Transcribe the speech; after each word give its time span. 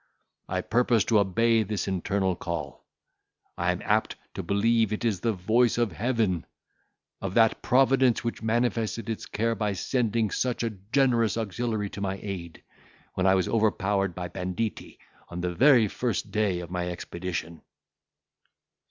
I 0.49 0.61
purpose 0.61 1.05
to 1.05 1.19
obey 1.19 1.61
this 1.61 1.87
internal 1.87 2.35
call. 2.35 2.83
I 3.55 3.71
am 3.71 3.83
apt 3.83 4.15
to 4.33 4.41
believe 4.41 4.91
it 4.91 5.05
is 5.05 5.19
the 5.19 5.31
voice 5.31 5.77
of 5.77 5.91
Heaven—of 5.91 7.35
that 7.35 7.61
Providence 7.61 8.23
which 8.23 8.41
manifested 8.41 9.11
its 9.11 9.27
care 9.27 9.53
by 9.53 9.73
sending 9.73 10.31
such 10.31 10.63
a 10.63 10.71
generous 10.71 11.37
auxiliary 11.37 11.91
to 11.91 12.01
my 12.01 12.19
aid, 12.23 12.63
when 13.13 13.27
I 13.27 13.35
was 13.35 13.47
overpowered 13.47 14.15
by 14.15 14.27
banditti, 14.27 14.97
on 15.29 15.41
the 15.41 15.53
very 15.53 15.87
first 15.87 16.31
day 16.31 16.61
of 16.61 16.71
my 16.71 16.89
expedition." 16.89 17.61